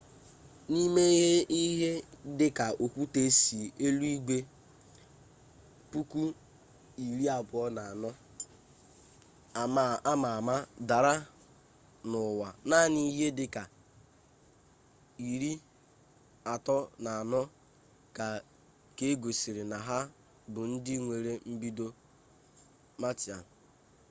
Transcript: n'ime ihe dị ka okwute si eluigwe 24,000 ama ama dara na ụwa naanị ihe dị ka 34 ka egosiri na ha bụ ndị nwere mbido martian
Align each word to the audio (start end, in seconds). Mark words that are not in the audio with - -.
n'ime 0.71 1.03
ihe 1.63 1.91
dị 2.37 2.47
ka 2.57 2.65
okwute 2.83 3.23
si 3.41 3.59
eluigwe 3.85 4.37
24,000 5.91 8.09
ama 10.07 10.27
ama 10.33 10.55
dara 10.89 11.13
na 12.09 12.17
ụwa 12.29 12.49
naanị 12.69 13.01
ihe 13.13 13.27
dị 13.37 13.45
ka 13.55 13.63
34 16.55 17.39
ka 18.97 19.03
egosiri 19.11 19.63
na 19.71 19.77
ha 19.87 19.99
bụ 20.53 20.61
ndị 20.71 20.93
nwere 21.03 21.33
mbido 21.53 21.87
martian 23.01 23.43